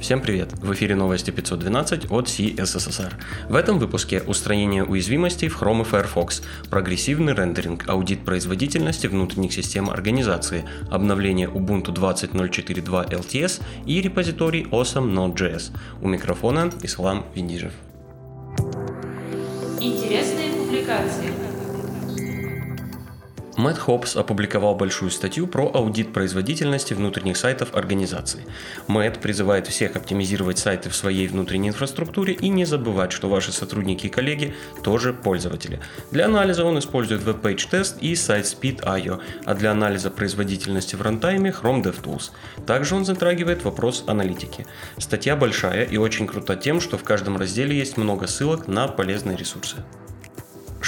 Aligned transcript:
Всем 0.00 0.20
привет! 0.20 0.52
В 0.52 0.74
эфире 0.74 0.94
новости 0.94 1.30
512 1.30 2.10
от 2.10 2.26
CSSR. 2.26 3.14
В 3.48 3.54
этом 3.54 3.78
выпуске 3.78 4.20
устранение 4.20 4.84
уязвимостей 4.84 5.48
в 5.48 5.60
Chrome 5.60 5.80
и 5.80 5.84
Firefox, 5.84 6.42
прогрессивный 6.68 7.32
рендеринг, 7.32 7.88
аудит 7.88 8.22
производительности 8.22 9.06
внутренних 9.06 9.54
систем 9.54 9.88
организации, 9.88 10.64
обновление 10.90 11.48
Ubuntu 11.48 11.94
20.04.2 11.94 13.10
LTS 13.10 13.62
и 13.86 14.02
репозиторий 14.02 14.64
Awesome 14.64 15.12
Node.js. 15.14 15.74
У 16.02 16.08
микрофона 16.08 16.70
Ислам 16.82 17.24
Виндижев. 17.34 17.72
Интересные 19.80 20.52
публикации. 20.52 21.55
Мэтт 23.56 23.78
Хопс 23.78 24.16
опубликовал 24.16 24.74
большую 24.74 25.10
статью 25.10 25.46
про 25.46 25.70
аудит 25.72 26.12
производительности 26.12 26.92
внутренних 26.92 27.38
сайтов 27.38 27.74
организации. 27.74 28.44
Мэтт 28.86 29.20
призывает 29.20 29.66
всех 29.66 29.96
оптимизировать 29.96 30.58
сайты 30.58 30.90
в 30.90 30.96
своей 30.96 31.26
внутренней 31.26 31.68
инфраструктуре 31.68 32.34
и 32.34 32.50
не 32.50 32.66
забывать, 32.66 33.12
что 33.12 33.30
ваши 33.30 33.52
сотрудники 33.52 34.06
и 34.06 34.10
коллеги 34.10 34.54
тоже 34.82 35.14
пользователи. 35.14 35.80
Для 36.10 36.26
анализа 36.26 36.64
он 36.64 36.78
использует 36.78 37.22
WebPage 37.22 37.70
Test 37.70 37.98
и 38.00 38.12
SiteSpeed.io, 38.12 39.20
а 39.46 39.54
для 39.54 39.70
анализа 39.70 40.10
производительности 40.10 40.94
в 40.94 41.02
рантайме 41.02 41.50
Chrome 41.50 41.82
DevTools. 41.82 42.32
Также 42.66 42.94
он 42.94 43.06
затрагивает 43.06 43.64
вопрос 43.64 44.04
аналитики. 44.06 44.66
Статья 44.98 45.34
большая 45.34 45.84
и 45.84 45.96
очень 45.96 46.26
крута 46.26 46.56
тем, 46.56 46.80
что 46.80 46.98
в 46.98 47.04
каждом 47.04 47.38
разделе 47.38 47.76
есть 47.76 47.96
много 47.96 48.26
ссылок 48.26 48.68
на 48.68 48.86
полезные 48.86 49.36
ресурсы. 49.36 49.76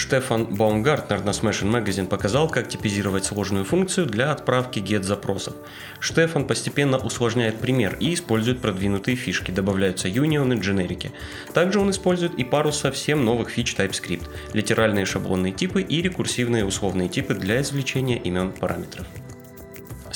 Штефан 0.09 0.47
Баумгартнер 0.47 1.23
на 1.23 1.31
Smashing 1.33 1.71
Magazine 1.71 2.07
показал, 2.07 2.49
как 2.49 2.67
типизировать 2.67 3.27
сложную 3.27 3.67
функцию 3.67 4.07
для 4.07 4.33
отправки 4.33 4.79
get-запросов. 4.79 5.53
Штефан 6.01 6.47
постепенно 6.47 6.97
усложняет 6.97 7.59
пример 7.59 7.95
и 8.01 8.15
использует 8.15 8.63
продвинутые 8.63 9.19
фишки, 9.19 9.51
добавляются 9.51 10.09
юнионы, 10.09 10.55
дженерики. 10.55 11.13
Также 11.53 11.79
он 11.79 11.91
использует 11.91 12.37
и 12.37 12.45
пару 12.45 12.73
совсем 12.73 13.23
новых 13.23 13.51
фич 13.51 13.75
TypeScript, 13.75 14.31
литеральные 14.55 15.05
шаблонные 15.05 15.53
типы 15.53 15.83
и 15.83 16.01
рекурсивные 16.01 16.65
условные 16.65 17.11
типы 17.11 17.35
для 17.35 17.61
извлечения 17.61 18.17
имен 18.17 18.53
параметров. 18.53 19.07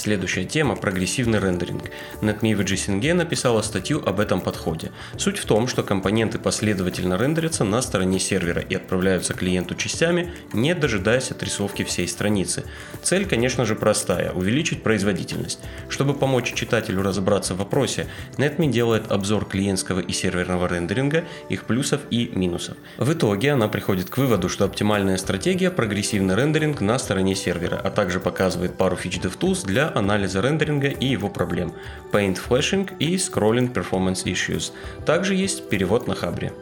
Следующая 0.03 0.45
тема– 0.45 0.75
прогрессивный 0.83 1.39
рендеринг. 1.39 1.85
NetMe 2.23 2.57
в 2.57 2.61
JSNG 2.63 3.15
написала 3.15 3.63
статью 3.63 4.03
об 4.05 4.19
этом 4.19 4.41
подходе. 4.41 4.91
Суть 5.17 5.39
в 5.39 5.45
том, 5.45 5.69
что 5.69 5.85
компоненты 5.85 6.41
последовательно 6.41 7.17
рендерятся 7.17 7.63
на 7.63 7.81
стороне 7.83 8.19
сервера 8.19 8.61
и 8.61 8.75
отправляются 8.75 9.33
клиенту 9.33 9.77
частями, 9.77 10.33
не 10.53 10.75
дожидаясь 10.75 11.31
отрисовки 11.31 11.85
всей 11.85 12.09
страницы. 12.09 12.65
Цель, 13.01 13.27
конечно 13.27 13.65
же, 13.65 13.77
простая– 13.77 14.33
увеличить 14.35 14.83
производительность. 14.83 15.61
Чтобы 15.89 16.15
помочь 16.15 16.53
читателю 16.53 17.03
разобраться 17.03 17.55
в 17.55 17.59
вопросе, 17.59 18.09
NetMe 18.39 18.73
делает 18.73 19.13
обзор 19.13 19.45
клиентского 19.45 20.01
и 20.01 20.13
серверного 20.13 20.67
рендеринга, 20.67 21.23
их 21.49 21.63
плюсов 21.63 22.01
и 22.11 22.29
минусов. 22.35 22.77
В 22.99 23.13
итоге 23.13 23.53
она 23.53 23.69
приходит 23.69 24.11
к 24.11 24.19
выводу, 24.19 24.49
что 24.49 24.65
оптимальная 24.65 25.17
стратегия– 25.17 25.71
прогрессивный 25.71 26.35
рендеринг 26.35 26.81
на 26.81 26.99
стороне 26.99 27.37
сервера, 27.37 27.81
а 27.81 27.93
также 27.93 28.19
показывает 28.19 28.77
пару 28.77 28.97
фич 28.97 29.19
DevTools 29.19 29.65
для 29.65 29.92
анализа 29.95 30.41
рендеринга 30.41 30.89
и 30.89 31.07
его 31.07 31.29
проблем, 31.29 31.73
Paint 32.13 32.39
Flashing 32.49 32.91
и 32.99 33.17
Scrolling 33.17 33.73
Performance 33.73 34.25
Issues. 34.25 34.73
Также 35.05 35.35
есть 35.35 35.69
перевод 35.69 36.07
на 36.07 36.15
Хабре. 36.15 36.53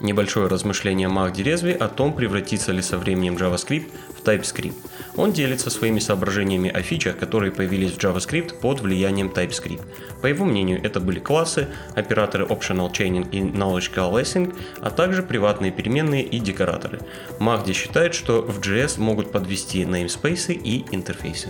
Небольшое 0.00 0.46
размышление 0.46 1.08
Махди 1.08 1.42
Резви 1.42 1.72
о 1.72 1.88
том, 1.88 2.12
превратится 2.12 2.70
ли 2.70 2.82
со 2.82 2.98
временем 2.98 3.36
JavaScript 3.36 3.90
в 4.16 4.22
TypeScript. 4.22 4.74
Он 5.16 5.32
делится 5.32 5.70
своими 5.70 5.98
соображениями 5.98 6.70
о 6.70 6.82
фичах, 6.82 7.18
которые 7.18 7.50
появились 7.50 7.92
в 7.92 7.98
JavaScript 7.98 8.60
под 8.60 8.80
влиянием 8.80 9.28
TypeScript. 9.28 9.82
По 10.22 10.26
его 10.26 10.44
мнению, 10.44 10.80
это 10.84 11.00
были 11.00 11.18
классы, 11.18 11.66
операторы 11.96 12.44
Optional 12.44 12.92
Chaining 12.92 13.28
и 13.32 13.40
Knowledge 13.40 13.92
Coalescing, 13.92 14.54
а 14.80 14.90
также 14.90 15.24
приватные 15.24 15.72
переменные 15.72 16.22
и 16.22 16.38
декораторы. 16.38 17.00
Махди 17.40 17.72
считает, 17.72 18.14
что 18.14 18.42
в 18.42 18.60
JS 18.60 19.00
могут 19.00 19.32
подвести 19.32 19.82
namespace 19.82 20.52
и 20.52 20.84
интерфейсы. 20.92 21.48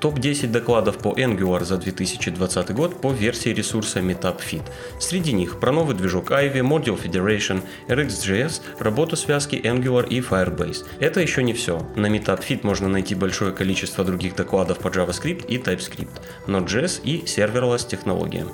Топ-10 0.00 0.48
докладов 0.48 0.98
по 0.98 1.08
Angular 1.14 1.64
за 1.64 1.76
2020 1.76 2.74
год 2.74 3.00
по 3.00 3.12
версии 3.12 3.50
ресурса 3.50 4.00
MeetupFit. 4.00 4.62
Среди 5.00 5.32
них 5.32 5.58
про 5.58 5.72
новый 5.72 5.96
движок 5.96 6.30
Ivy, 6.30 6.60
Module 6.60 7.02
Federation, 7.02 7.62
RxJS, 7.88 8.60
работу 8.78 9.16
связки 9.16 9.56
Angular 9.56 10.08
и 10.08 10.20
Firebase. 10.20 10.84
Это 11.00 11.20
еще 11.20 11.42
не 11.42 11.52
все. 11.52 11.86
На 11.96 12.06
MeetupFit 12.06 12.60
можно 12.62 12.88
найти 12.88 13.14
большое 13.14 13.52
количество 13.52 14.04
других 14.04 14.36
докладов 14.36 14.78
по 14.78 14.88
JavaScript 14.88 15.46
и 15.46 15.58
TypeScript, 15.58 16.20
Node.js 16.46 17.00
и 17.02 17.24
serverless 17.24 17.88
технологиям. 17.88 18.50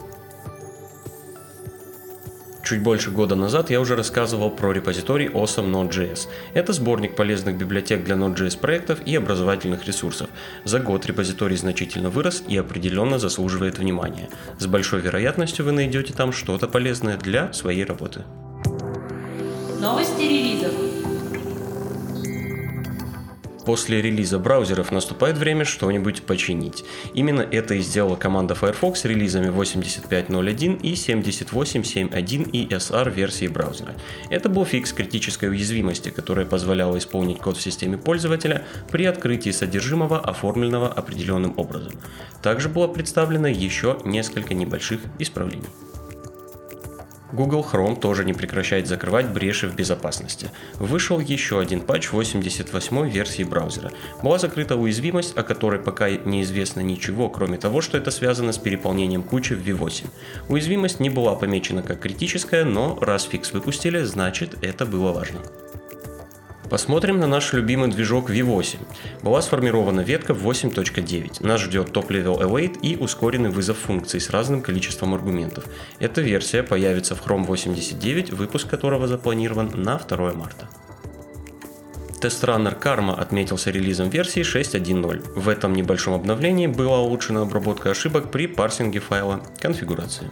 Чуть 2.64 2.80
больше 2.80 3.10
года 3.10 3.34
назад 3.34 3.68
я 3.68 3.78
уже 3.78 3.94
рассказывал 3.94 4.50
про 4.50 4.72
репозиторий 4.72 5.26
Awesome 5.26 5.70
Node.js. 5.70 6.28
Это 6.54 6.72
сборник 6.72 7.14
полезных 7.14 7.58
библиотек 7.58 8.02
для 8.04 8.14
Node.js 8.14 8.58
проектов 8.58 9.00
и 9.04 9.14
образовательных 9.14 9.86
ресурсов. 9.86 10.30
За 10.64 10.80
год 10.80 11.04
репозиторий 11.04 11.58
значительно 11.58 12.08
вырос 12.08 12.42
и 12.48 12.56
определенно 12.56 13.18
заслуживает 13.18 13.78
внимания. 13.78 14.30
С 14.58 14.66
большой 14.66 15.02
вероятностью 15.02 15.66
вы 15.66 15.72
найдете 15.72 16.14
там 16.14 16.32
что-то 16.32 16.66
полезное 16.66 17.18
для 17.18 17.52
своей 17.52 17.84
работы. 17.84 18.22
Новости 19.78 20.22
релизов. 20.22 20.53
После 23.64 24.02
релиза 24.02 24.38
браузеров 24.38 24.92
наступает 24.92 25.38
время 25.38 25.64
что-нибудь 25.64 26.22
починить. 26.22 26.84
Именно 27.14 27.40
это 27.40 27.74
и 27.74 27.80
сделала 27.80 28.16
команда 28.16 28.54
Firefox 28.54 29.04
релизами 29.04 29.48
85.01 29.48 30.80
и 30.82 30.92
78.7.1 30.92 32.50
и 32.50 32.66
SR 32.68 33.10
версии 33.10 33.46
браузера. 33.46 33.94
Это 34.28 34.48
был 34.48 34.64
фикс 34.64 34.92
критической 34.92 35.48
уязвимости, 35.48 36.10
которая 36.10 36.44
позволяла 36.44 36.98
исполнить 36.98 37.38
код 37.38 37.56
в 37.56 37.62
системе 37.62 37.96
пользователя 37.96 38.66
при 38.90 39.06
открытии 39.06 39.50
содержимого, 39.50 40.20
оформленного 40.20 40.88
определенным 40.88 41.54
образом. 41.56 41.92
Также 42.42 42.68
было 42.68 42.86
представлено 42.86 43.48
еще 43.48 43.98
несколько 44.04 44.54
небольших 44.54 45.00
исправлений. 45.18 45.64
Google 47.34 47.66
Chrome 47.70 47.98
тоже 47.98 48.24
не 48.24 48.32
прекращает 48.32 48.86
закрывать 48.86 49.28
бреши 49.28 49.66
в 49.66 49.74
безопасности. 49.74 50.50
Вышел 50.74 51.18
еще 51.18 51.58
один 51.58 51.80
патч 51.80 52.12
88 52.12 53.10
версии 53.10 53.42
браузера. 53.42 53.90
Была 54.22 54.38
закрыта 54.38 54.76
уязвимость, 54.76 55.36
о 55.36 55.42
которой 55.42 55.80
пока 55.80 56.10
неизвестно 56.10 56.80
ничего, 56.80 57.28
кроме 57.28 57.58
того, 57.58 57.80
что 57.80 57.98
это 57.98 58.12
связано 58.12 58.52
с 58.52 58.58
переполнением 58.58 59.24
кучи 59.24 59.54
в 59.54 59.66
V8. 59.66 60.06
Уязвимость 60.48 61.00
не 61.00 61.10
была 61.10 61.34
помечена 61.34 61.82
как 61.82 62.00
критическая, 62.00 62.64
но 62.64 62.96
раз 63.00 63.24
фикс 63.24 63.52
выпустили, 63.52 64.02
значит 64.02 64.56
это 64.62 64.86
было 64.86 65.12
важно. 65.12 65.40
Посмотрим 66.74 67.20
на 67.20 67.28
наш 67.28 67.52
любимый 67.52 67.88
движок 67.88 68.30
V8. 68.30 68.78
Была 69.22 69.40
сформирована 69.42 70.00
ветка 70.00 70.34
в 70.34 70.44
8.9. 70.44 71.46
Нас 71.46 71.60
ждет 71.60 71.92
топ-level 71.92 72.42
await 72.42 72.80
и 72.80 72.96
ускоренный 72.96 73.50
вызов 73.50 73.78
функций 73.78 74.20
с 74.20 74.28
разным 74.30 74.60
количеством 74.60 75.14
аргументов. 75.14 75.66
Эта 76.00 76.20
версия 76.20 76.64
появится 76.64 77.14
в 77.14 77.24
Chrome 77.24 77.44
89, 77.44 78.32
выпуск 78.32 78.68
которого 78.68 79.06
запланирован 79.06 79.70
на 79.76 79.98
2 79.98 80.32
марта. 80.32 80.68
Тест-раннер 82.20 82.74
Karma 82.74 83.20
отметился 83.20 83.70
релизом 83.70 84.08
версии 84.08 84.42
6.1.0. 84.42 85.38
В 85.38 85.48
этом 85.48 85.74
небольшом 85.74 86.14
обновлении 86.14 86.66
была 86.66 86.98
улучшена 86.98 87.42
обработка 87.42 87.92
ошибок 87.92 88.32
при 88.32 88.48
парсинге 88.48 88.98
файла 88.98 89.40
конфигурации. 89.60 90.28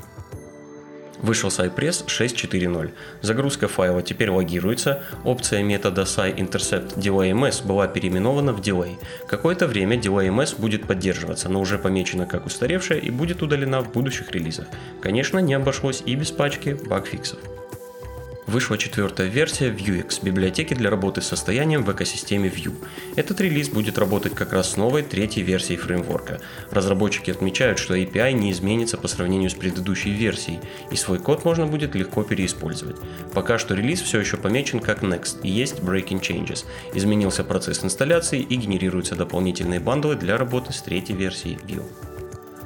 Вышел 1.23 1.49
Cypress 1.49 2.07
6.4.0. 2.07 2.91
Загрузка 3.21 3.69
файла 3.69 4.03
теперь 4.03 4.31
логируется. 4.31 5.03
Опция 5.25 5.63
метода 5.63 6.03
SciIntercept 6.03 6.99
DelayMS 6.99 7.67
была 7.67 7.87
переименована 7.87 8.53
в 8.53 8.61
Delay. 8.61 8.97
Какое-то 9.29 9.67
время 9.67 9.97
DelayMS 9.97 10.61
будет 10.61 10.87
поддерживаться, 10.87 11.49
но 11.49 11.61
уже 11.61 11.79
помечена 11.79 12.27
как 12.27 12.47
устаревшая 12.47 12.99
и 12.99 13.11
будет 13.11 13.43
удалена 13.43 13.81
в 13.81 13.93
будущих 13.93 14.33
релизах. 14.33 14.67
Конечно, 15.01 15.39
не 15.39 15.55
обошлось 15.55 16.03
и 16.05 16.15
без 16.17 16.31
пачки 16.31 16.77
багфиксов. 16.87 17.39
Вышла 18.53 18.77
четвертая 18.77 19.29
версия 19.29 19.71
Vuex, 19.71 20.23
библиотеки 20.23 20.75
для 20.75 20.91
работы 20.91 21.23
с 21.23 21.29
состоянием 21.29 21.85
в 21.85 21.91
экосистеме 21.91 22.51
Vue. 22.51 22.75
Этот 23.17 23.41
релиз 23.41 23.71
будет 23.71 23.97
работать 23.97 24.35
как 24.35 24.53
раз 24.53 24.73
с 24.73 24.77
новой 24.77 25.03
третьей 25.03 25.43
версией 25.43 25.79
фреймворка. 25.79 26.39
Разработчики 26.71 27.31
отмечают, 27.31 27.79
что 27.79 27.97
API 27.97 28.33
не 28.33 28.53
изменится 28.53 28.99
по 28.99 29.09
сравнению 29.09 29.49
с 29.49 29.55
предыдущей 29.55 30.11
версией, 30.11 30.61
и 30.91 30.97
свой 30.97 31.19
код 31.19 31.47
можно 31.47 31.67
будет 31.67 31.95
легко 31.95 32.25
переиспользовать. 32.25 32.97
Пока 33.33 33.57
что 33.57 33.73
релиз 33.73 34.03
все 34.03 34.21
еще 34.21 34.37
помечен 34.37 34.81
как 34.81 35.03
Next 35.03 35.39
и 35.43 35.49
есть 35.49 35.79
Breaking 35.79 36.21
Changes. 36.21 36.67
Изменился 36.93 37.45
процесс 37.45 37.83
инсталляции 37.83 38.43
и 38.43 38.57
генерируются 38.57 39.17
дополнительные 39.17 39.81
бандлы 39.81 40.15
для 40.15 40.37
работы 40.37 40.75
с 40.75 40.83
третьей 40.83 41.17
версией 41.17 41.57
Vue. 41.67 42.12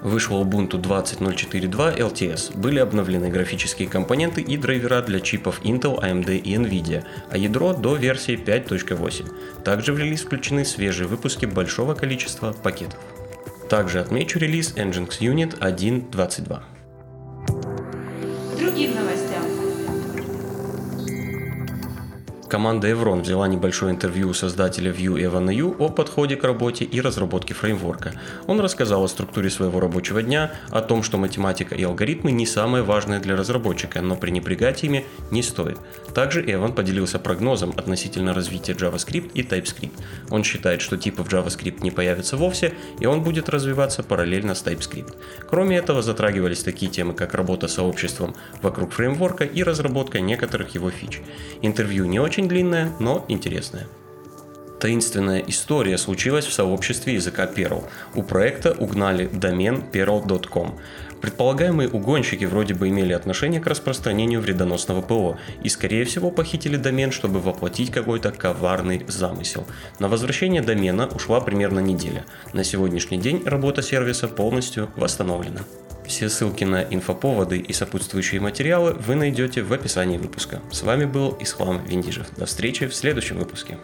Вышел 0.06 0.40
Ubuntu 0.40 0.80
20.04.2 0.80 1.98
LTS, 1.98 2.56
были 2.56 2.78
обновлены 2.78 3.28
графические 3.28 3.88
компоненты 3.88 4.40
и 4.40 4.56
драйвера 4.56 5.02
для 5.02 5.18
чипов 5.18 5.60
Intel, 5.64 6.00
AMD 6.00 6.38
и 6.38 6.54
Nvidia, 6.54 7.04
а 7.28 7.36
ядро 7.36 7.72
до 7.72 7.96
версии 7.96 8.38
5.8. 8.38 9.64
Также 9.64 9.92
в 9.92 9.98
релиз 9.98 10.22
включены 10.22 10.64
свежие 10.64 11.08
выпуски 11.08 11.44
большого 11.46 11.94
количества 11.94 12.52
пакетов. 12.52 13.00
Также 13.68 13.98
отмечу 13.98 14.38
релиз 14.38 14.74
Nginx 14.76 15.18
Unit 15.18 15.58
1.22. 15.58 16.62
другим 18.56 18.94
новостям. 18.94 19.55
Команда 22.48 22.88
Evron 22.88 23.22
взяла 23.22 23.48
небольшое 23.48 23.92
интервью 23.92 24.28
у 24.28 24.34
создателя 24.34 24.92
Vue 24.92 25.20
Evan 25.20 25.48
Yu 25.48 25.76
о 25.78 25.88
подходе 25.88 26.36
к 26.36 26.44
работе 26.44 26.84
и 26.84 27.00
разработке 27.00 27.54
фреймворка. 27.54 28.12
Он 28.46 28.60
рассказал 28.60 29.02
о 29.02 29.08
структуре 29.08 29.50
своего 29.50 29.80
рабочего 29.80 30.22
дня, 30.22 30.52
о 30.70 30.80
том, 30.80 31.02
что 31.02 31.18
математика 31.18 31.74
и 31.74 31.82
алгоритмы 31.82 32.30
не 32.30 32.46
самые 32.46 32.84
важные 32.84 33.18
для 33.18 33.36
разработчика, 33.36 34.00
но 34.00 34.14
пренебрегать 34.14 34.84
ими 34.84 35.04
не 35.32 35.42
стоит. 35.42 35.78
Также 36.14 36.40
Эван 36.46 36.72
поделился 36.72 37.18
прогнозом 37.18 37.74
относительно 37.76 38.32
развития 38.32 38.74
JavaScript 38.74 39.32
и 39.34 39.42
TypeScript. 39.42 39.92
Он 40.30 40.44
считает, 40.44 40.80
что 40.82 40.96
типов 40.96 41.28
JavaScript 41.28 41.82
не 41.82 41.90
появятся 41.90 42.36
вовсе, 42.36 42.74
и 43.00 43.06
он 43.06 43.22
будет 43.22 43.48
развиваться 43.48 44.04
параллельно 44.04 44.54
с 44.54 44.64
TypeScript. 44.64 45.16
Кроме 45.48 45.78
этого, 45.78 46.00
затрагивались 46.00 46.62
такие 46.62 46.90
темы, 46.90 47.14
как 47.14 47.34
работа 47.34 47.66
сообществом 47.66 48.36
вокруг 48.62 48.92
фреймворка 48.92 49.44
и 49.44 49.64
разработка 49.64 50.20
некоторых 50.20 50.74
его 50.74 50.90
фич. 50.90 51.20
Интервью 51.62 52.04
не 52.04 52.20
очень 52.20 52.35
очень 52.36 52.48
длинная, 52.48 52.92
но 53.00 53.24
интересная. 53.28 53.86
Таинственная 54.78 55.42
история 55.46 55.96
случилась 55.96 56.44
в 56.44 56.52
сообществе 56.52 57.14
языка 57.14 57.46
Perl. 57.46 57.84
У 58.14 58.22
проекта 58.22 58.72
угнали 58.72 59.26
домен 59.26 59.82
perl.com. 59.90 60.78
Предполагаемые 61.22 61.88
угонщики 61.88 62.44
вроде 62.44 62.74
бы 62.74 62.90
имели 62.90 63.14
отношение 63.14 63.58
к 63.58 63.66
распространению 63.66 64.42
вредоносного 64.42 65.00
ПО 65.00 65.38
и, 65.62 65.70
скорее 65.70 66.04
всего, 66.04 66.30
похитили 66.30 66.76
домен, 66.76 67.10
чтобы 67.10 67.40
воплотить 67.40 67.90
какой-то 67.90 68.32
коварный 68.32 69.06
замысел. 69.08 69.66
На 69.98 70.08
возвращение 70.08 70.60
домена 70.60 71.06
ушла 71.06 71.40
примерно 71.40 71.80
неделя. 71.80 72.26
На 72.52 72.64
сегодняшний 72.64 73.16
день 73.16 73.44
работа 73.46 73.80
сервиса 73.80 74.28
полностью 74.28 74.90
восстановлена. 74.96 75.60
Все 76.06 76.28
ссылки 76.28 76.64
на 76.64 76.82
инфоповоды 76.82 77.58
и 77.58 77.72
сопутствующие 77.72 78.40
материалы 78.40 78.94
вы 78.94 79.16
найдете 79.16 79.62
в 79.62 79.72
описании 79.72 80.18
выпуска. 80.18 80.62
С 80.70 80.82
вами 80.82 81.04
был 81.04 81.36
Ислам 81.40 81.84
Виндижев. 81.84 82.28
До 82.36 82.46
встречи 82.46 82.86
в 82.86 82.94
следующем 82.94 83.38
выпуске. 83.38 83.78